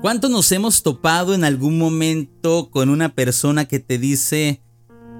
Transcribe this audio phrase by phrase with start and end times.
[0.00, 4.62] ¿Cuánto nos hemos topado en algún momento con una persona que te dice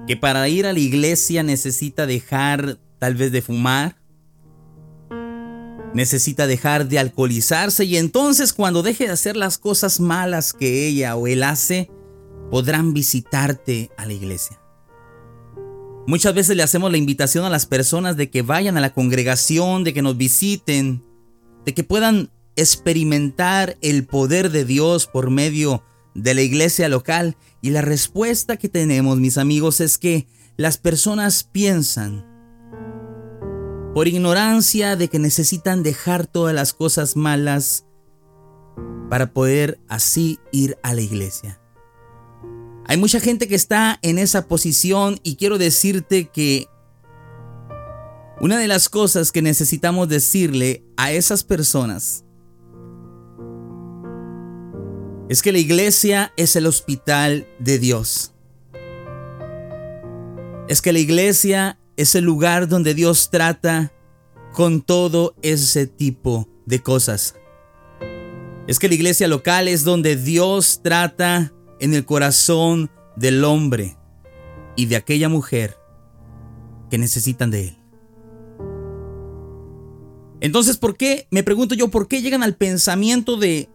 [0.07, 4.01] que para ir a la iglesia necesita dejar tal vez de fumar?
[5.93, 11.15] Necesita dejar de alcoholizarse y entonces cuando deje de hacer las cosas malas que ella
[11.15, 11.91] o él hace,
[12.49, 14.59] podrán visitarte a la iglesia.
[16.07, 19.83] Muchas veces le hacemos la invitación a las personas de que vayan a la congregación,
[19.83, 21.05] de que nos visiten,
[21.65, 25.83] de que puedan experimentar el poder de Dios por medio
[26.13, 27.37] de la iglesia local.
[27.61, 32.25] Y la respuesta que tenemos, mis amigos, es que las personas piensan,
[33.93, 37.85] por ignorancia de que necesitan dejar todas las cosas malas
[39.09, 41.59] para poder así ir a la iglesia.
[42.85, 46.67] Hay mucha gente que está en esa posición y quiero decirte que
[48.39, 52.25] una de las cosas que necesitamos decirle a esas personas
[55.31, 58.33] es que la iglesia es el hospital de Dios.
[60.67, 63.93] Es que la iglesia es el lugar donde Dios trata
[64.51, 67.35] con todo ese tipo de cosas.
[68.67, 73.95] Es que la iglesia local es donde Dios trata en el corazón del hombre
[74.75, 75.77] y de aquella mujer
[76.89, 77.77] que necesitan de Él.
[80.41, 81.25] Entonces, ¿por qué?
[81.31, 83.69] Me pregunto yo, ¿por qué llegan al pensamiento de,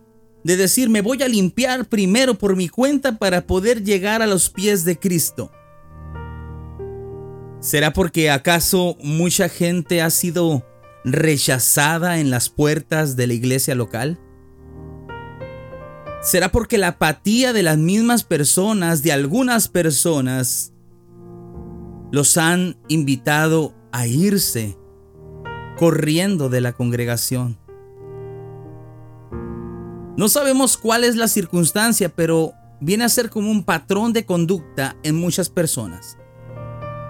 [0.47, 4.48] de decir, me voy a limpiar primero por mi cuenta para poder llegar a los
[4.48, 5.50] pies de Cristo?
[7.58, 10.64] ¿Será porque acaso mucha gente ha sido
[11.05, 14.20] rechazada en las puertas de la iglesia local?
[16.22, 20.72] ¿Será porque la apatía de las mismas personas, de algunas personas,
[22.12, 24.78] los han invitado a irse
[25.77, 27.66] corriendo de la congregación?
[30.17, 34.97] No sabemos cuál es la circunstancia, pero viene a ser como un patrón de conducta
[35.03, 36.16] en muchas personas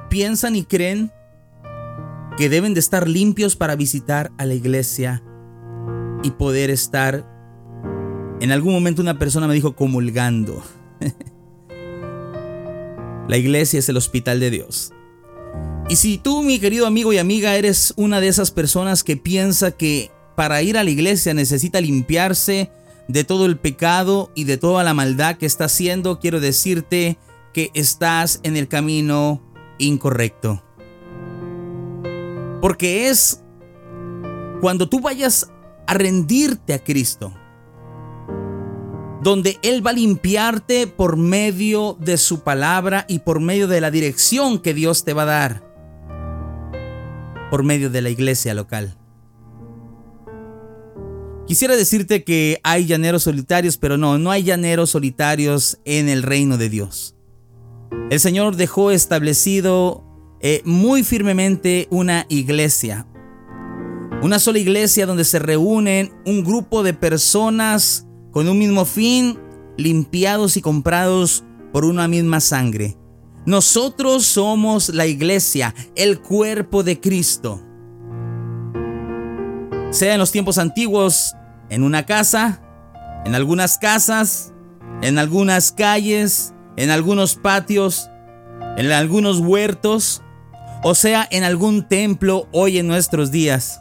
[0.09, 1.12] piensan y creen
[2.39, 5.22] que deben de estar limpios para visitar a la iglesia
[6.22, 7.25] y poder estar.
[8.41, 10.62] En algún momento una persona me dijo comulgando.
[13.28, 14.93] la iglesia es el hospital de Dios.
[15.89, 19.71] Y si tú, mi querido amigo y amiga, eres una de esas personas que piensa
[19.71, 22.71] que para ir a la iglesia necesita limpiarse
[23.09, 27.19] de todo el pecado y de toda la maldad que está haciendo, quiero decirte
[27.53, 29.43] que estás en el camino
[29.78, 30.62] incorrecto.
[32.61, 33.43] Porque es
[34.61, 35.50] cuando tú vayas
[35.87, 37.33] a rendirte a Cristo,
[39.22, 43.91] donde Él va a limpiarte por medio de su palabra y por medio de la
[43.91, 45.62] dirección que Dios te va a dar,
[47.50, 48.97] por medio de la iglesia local.
[51.47, 56.59] Quisiera decirte que hay llaneros solitarios, pero no, no hay llaneros solitarios en el reino
[56.59, 57.15] de Dios.
[58.11, 60.05] El Señor dejó establecido
[60.41, 63.07] eh, muy firmemente una iglesia.
[64.23, 69.39] Una sola iglesia donde se reúnen un grupo de personas con un mismo fin,
[69.77, 72.97] limpiados y comprados por una misma sangre.
[73.45, 77.66] Nosotros somos la iglesia, el cuerpo de Cristo.
[79.97, 81.34] Sea en los tiempos antiguos,
[81.71, 82.61] en una casa,
[83.25, 84.53] en algunas casas,
[85.01, 88.11] en algunas calles, en algunos patios,
[88.77, 90.21] en algunos huertos,
[90.83, 93.81] o sea, en algún templo hoy en nuestros días,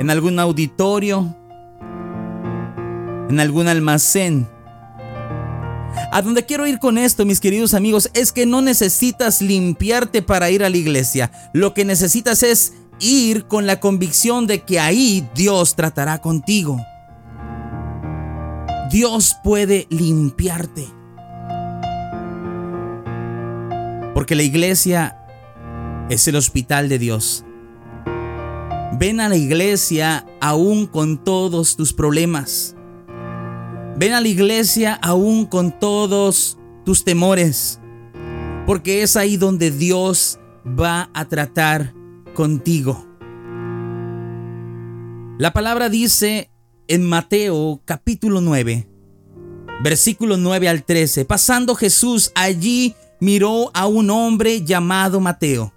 [0.00, 1.36] en algún auditorio,
[3.30, 4.48] en algún almacén.
[6.10, 10.50] A donde quiero ir con esto, mis queridos amigos, es que no necesitas limpiarte para
[10.50, 11.30] ir a la iglesia.
[11.52, 16.78] Lo que necesitas es ir con la convicción de que ahí Dios tratará contigo.
[18.90, 20.86] Dios puede limpiarte.
[24.14, 25.18] Porque la iglesia
[26.08, 27.44] es el hospital de Dios.
[28.98, 32.76] Ven a la iglesia aún con todos tus problemas.
[33.96, 37.80] Ven a la iglesia aún con todos tus temores.
[38.66, 41.94] Porque es ahí donde Dios va a tratar
[42.34, 43.06] contigo.
[45.38, 46.50] La palabra dice
[46.88, 48.88] en Mateo capítulo 9,
[49.82, 55.72] versículo 9 al 13, pasando Jesús allí miró a un hombre llamado Mateo.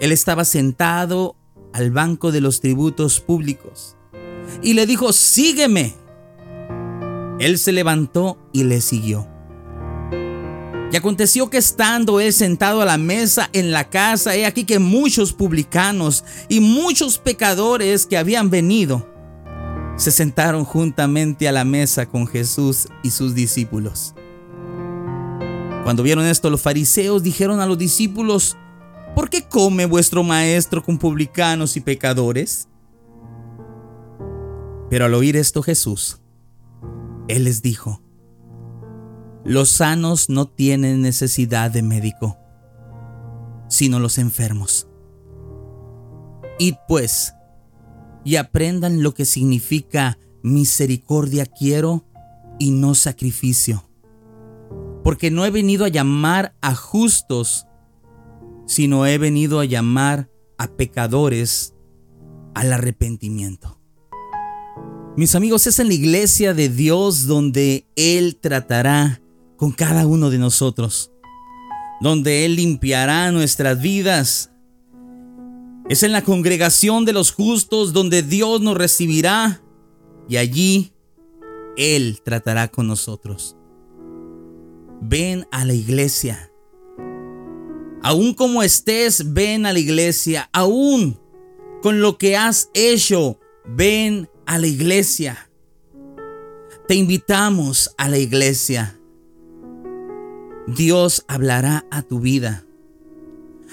[0.00, 1.36] Él estaba sentado
[1.72, 3.96] al banco de los tributos públicos
[4.62, 5.94] y le dijo, sígueme.
[7.38, 9.35] Él se levantó y le siguió.
[10.92, 14.78] Y aconteció que estando él sentado a la mesa en la casa, he aquí que
[14.78, 19.06] muchos publicanos y muchos pecadores que habían venido
[19.96, 24.14] se sentaron juntamente a la mesa con Jesús y sus discípulos.
[25.82, 28.56] Cuando vieron esto, los fariseos dijeron a los discípulos,
[29.14, 32.68] ¿por qué come vuestro maestro con publicanos y pecadores?
[34.88, 36.20] Pero al oír esto Jesús,
[37.28, 38.02] Él les dijo,
[39.46, 42.36] los sanos no tienen necesidad de médico,
[43.68, 44.88] sino los enfermos.
[46.58, 47.34] Id pues
[48.24, 52.04] y aprendan lo que significa misericordia quiero
[52.58, 53.88] y no sacrificio.
[55.04, 57.66] Porque no he venido a llamar a justos,
[58.66, 60.28] sino he venido a llamar
[60.58, 61.74] a pecadores
[62.54, 63.80] al arrepentimiento.
[65.16, 69.22] Mis amigos, es en la iglesia de Dios donde Él tratará
[69.56, 71.10] con cada uno de nosotros,
[72.00, 74.50] donde Él limpiará nuestras vidas,
[75.88, 79.62] es en la congregación de los justos donde Dios nos recibirá
[80.28, 80.92] y allí
[81.76, 83.56] Él tratará con nosotros.
[85.00, 86.50] Ven a la iglesia.
[88.02, 90.48] Aún como estés, ven a la iglesia.
[90.52, 91.18] Aún
[91.82, 95.50] con lo que has hecho, ven a la iglesia.
[96.88, 98.98] Te invitamos a la iglesia.
[100.66, 102.64] Dios hablará a tu vida.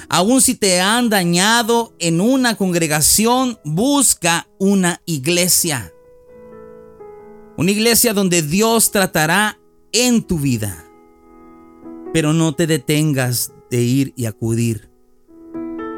[0.10, 5.92] Aun si te han dañado en una congregación, busca una iglesia.
[7.58, 9.60] Una iglesia donde Dios tratará
[9.92, 10.86] en tu vida.
[12.14, 14.90] Pero no te detengas de ir y acudir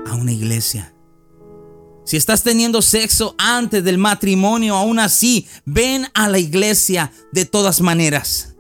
[0.06, 0.94] a una iglesia.
[2.06, 7.81] Si estás teniendo sexo antes del matrimonio, aún así, ven a la iglesia de todas
[7.81, 8.55] maneras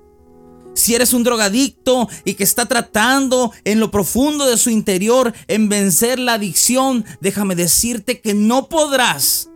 [0.75, 5.69] si eres un drogadicto y que está tratando en lo profundo de su interior en
[5.69, 9.49] vencer la adicción, déjame decirte que no podrás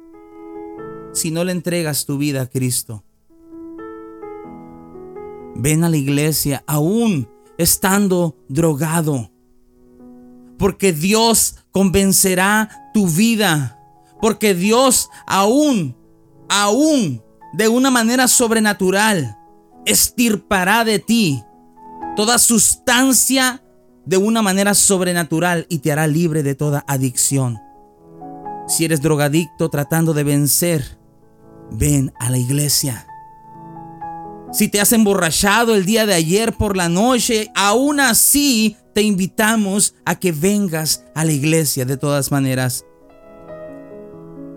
[1.14, 3.04] si no le entregas tu vida a Cristo.
[5.56, 9.30] Ven a la iglesia aún estando drogado,
[10.58, 13.78] porque Dios convencerá tu vida,
[14.22, 15.98] porque Dios aún,
[16.48, 17.22] aún
[17.54, 19.39] de una manera sobrenatural,
[19.90, 21.44] estirpará de ti
[22.16, 23.64] toda sustancia
[24.06, 27.60] de una manera sobrenatural y te hará libre de toda adicción.
[28.68, 30.98] Si eres drogadicto tratando de vencer,
[31.72, 33.08] ven a la iglesia.
[34.52, 39.96] Si te has emborrachado el día de ayer por la noche, aún así te invitamos
[40.06, 42.86] a que vengas a la iglesia de todas maneras.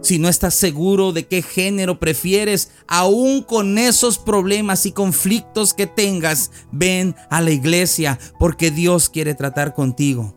[0.03, 5.87] Si no estás seguro de qué género prefieres, aún con esos problemas y conflictos que
[5.87, 10.35] tengas, ven a la iglesia porque Dios quiere tratar contigo.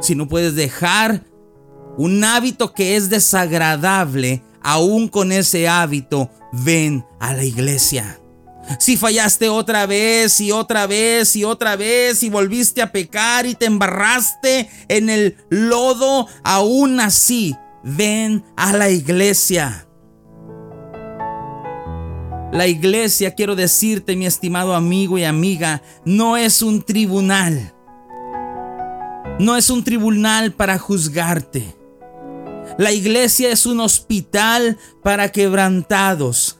[0.00, 1.24] Si no puedes dejar
[1.98, 8.20] un hábito que es desagradable, aún con ese hábito, ven a la iglesia.
[8.78, 13.54] Si fallaste otra vez y otra vez y otra vez y volviste a pecar y
[13.54, 19.86] te embarraste en el lodo, aún así ven a la iglesia.
[22.52, 27.72] La iglesia, quiero decirte, mi estimado amigo y amiga, no es un tribunal.
[29.38, 31.76] No es un tribunal para juzgarte.
[32.78, 36.58] La iglesia es un hospital para quebrantados.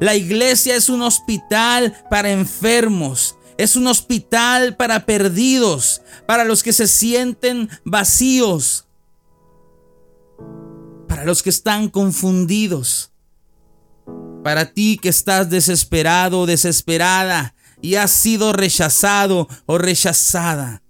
[0.00, 3.36] La iglesia es un hospital para enfermos.
[3.58, 8.86] Es un hospital para perdidos, para los que se sienten vacíos
[11.10, 13.12] para los que están confundidos,
[14.44, 20.84] para ti que estás desesperado o desesperada y has sido rechazado o rechazada.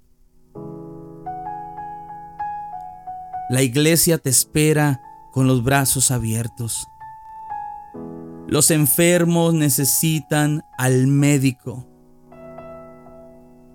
[3.49, 5.01] La iglesia te espera
[5.33, 6.87] con los brazos abiertos.
[8.47, 11.89] Los enfermos necesitan al médico.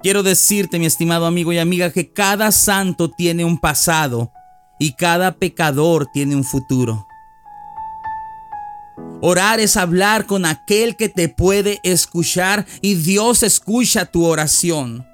[0.04, 4.32] Quiero decirte, mi estimado amigo y amiga, que cada santo tiene un pasado
[4.80, 7.08] y cada pecador tiene un futuro.
[9.22, 15.06] Orar es hablar con aquel que te puede escuchar y Dios escucha tu oración.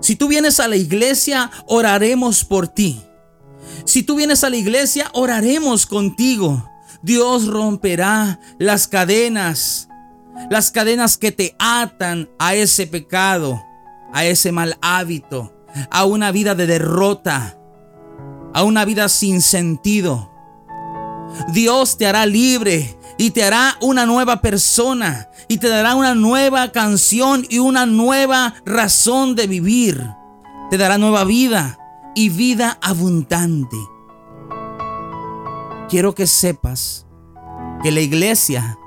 [0.00, 3.02] Si tú vienes a la iglesia, oraremos por ti.
[3.84, 6.70] Si tú vienes a la iglesia, oraremos contigo.
[7.02, 9.88] Dios romperá las cadenas,
[10.50, 13.62] las cadenas que te atan a ese pecado,
[14.12, 15.54] a ese mal hábito,
[15.90, 17.58] a una vida de derrota,
[18.54, 20.30] a una vida sin sentido.
[21.52, 26.70] Dios te hará libre y te hará una nueva persona y te dará una nueva
[26.72, 30.02] canción y una nueva razón de vivir.
[30.70, 31.78] Te dará nueva vida
[32.14, 33.76] y vida abundante.
[35.88, 37.06] quiero que sepas
[37.82, 38.78] que la iglesia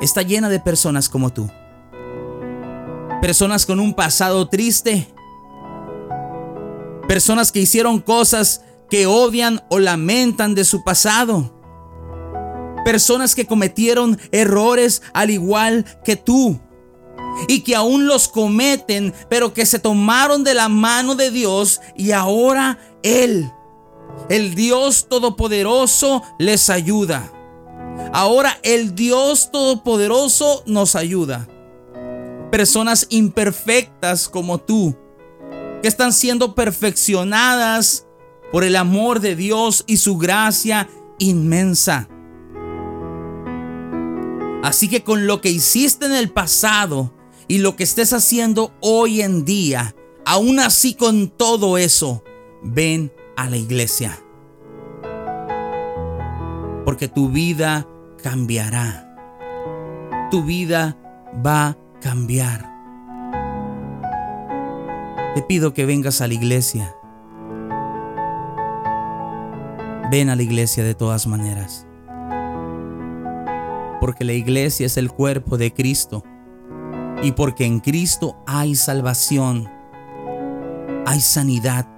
[0.00, 1.48] está llena de personas como tú.
[3.20, 5.13] Personas con un pasado triste.
[7.14, 11.54] Personas que hicieron cosas que odian o lamentan de su pasado.
[12.84, 16.58] Personas que cometieron errores al igual que tú.
[17.46, 22.10] Y que aún los cometen, pero que se tomaron de la mano de Dios y
[22.10, 23.48] ahora Él,
[24.28, 27.30] el Dios Todopoderoso, les ayuda.
[28.12, 31.46] Ahora el Dios Todopoderoso nos ayuda.
[32.50, 34.96] Personas imperfectas como tú,
[35.84, 38.06] que están siendo perfeccionadas
[38.50, 40.88] por el amor de Dios y su gracia
[41.18, 42.08] inmensa.
[44.62, 47.12] Así que con lo que hiciste en el pasado
[47.48, 52.24] y lo que estés haciendo hoy en día, aún así con todo eso,
[52.62, 54.18] ven a la iglesia.
[56.86, 57.86] Porque tu vida
[58.22, 59.14] cambiará.
[60.30, 60.96] Tu vida
[61.44, 62.73] va a cambiar.
[65.34, 66.94] Te pido que vengas a la iglesia
[70.10, 71.86] Ven a la iglesia de todas maneras.
[74.00, 76.22] Porque la iglesia es el cuerpo de Cristo.
[77.22, 79.68] Y porque en Cristo hay salvación.
[81.06, 81.88] Hay sanidad.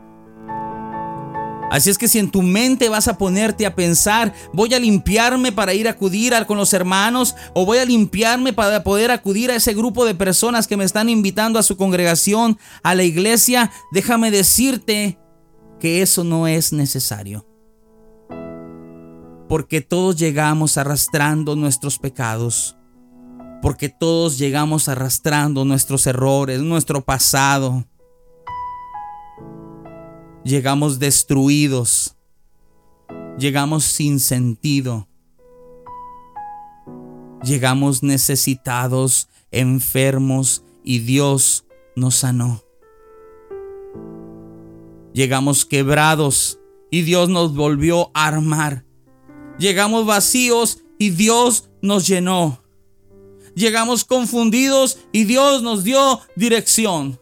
[1.71, 5.53] Así es que si en tu mente vas a ponerte a pensar, voy a limpiarme
[5.53, 9.57] para ir a acudir con los hermanos o voy a limpiarme para poder acudir a
[9.57, 14.31] ese grupo de personas que me están invitando a su congregación, a la iglesia, déjame
[14.31, 15.19] decirte
[15.81, 17.47] que eso no es necesario
[19.49, 22.77] porque todos llegamos arrastrando nuestros pecados,
[23.63, 27.85] porque todos llegamos arrastrando nuestros errores, nuestro pasado.
[30.47, 32.15] Llegamos destruidos,
[33.37, 35.09] llegamos sin sentido,
[37.43, 41.65] llegamos necesitados, enfermos y Dios
[41.97, 42.63] nos sanó.
[45.13, 46.61] Llegamos quebrados
[46.93, 48.85] y Dios nos volvió a armar.
[49.59, 52.63] Llegamos vacíos y Dios nos llenó.
[53.57, 57.19] Llegamos confundidos y Dios nos dio dirección.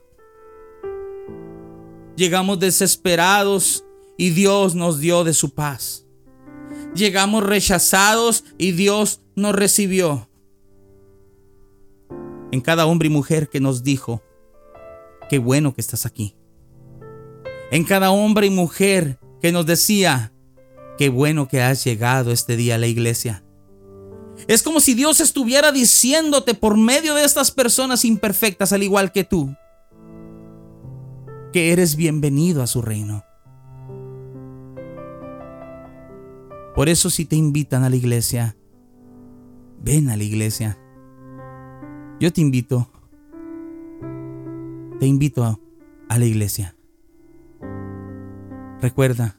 [2.17, 3.85] Llegamos desesperados
[4.17, 6.07] y Dios nos dio de su paz.
[6.95, 10.29] Llegamos rechazados y Dios nos recibió.
[12.53, 14.23] En cada hombre y mujer que nos dijo,
[15.29, 16.37] qué bueno que estás aquí.
[17.73, 20.31] En cada hombre y mujer que nos decía,
[20.97, 23.43] Qué bueno que has llegado este día a la iglesia.
[24.47, 29.25] Es como si Dios estuviera diciéndote por medio de estas personas imperfectas, al igual que
[29.25, 29.55] tú,
[31.55, 33.23] que eres bienvenido a su reino.
[36.75, 38.57] Por eso si te invitan a la iglesia,
[39.81, 40.77] ven a la iglesia.
[42.19, 42.91] Yo te invito,
[44.99, 46.75] te invito a, la iglesia.
[48.81, 49.37] Recuerda,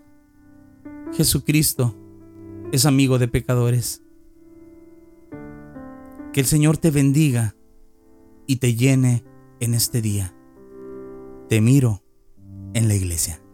[1.11, 1.97] Jesucristo
[2.71, 4.01] es amigo de pecadores.
[6.31, 7.57] Que el Señor te bendiga
[8.47, 9.25] y te llene
[9.59, 10.33] en este día.
[11.49, 12.04] Te miro
[12.75, 13.44] en la iglesia.